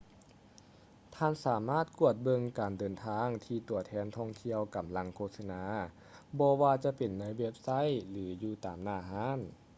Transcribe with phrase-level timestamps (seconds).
[1.15, 5.63] ທ່ານສາມາດກວດເບິ່ງການເດີນທາງທີ່ຕົວແທນທ່ອງທ່ຽວກຳລັງໂຄສະນາ
[6.39, 7.69] ບໍ່ວ່າຈະເປັນໃນເວັບໄຊ
[8.09, 9.39] ຫຼື ຢູ່ຕາມໜ້າຮ້ານ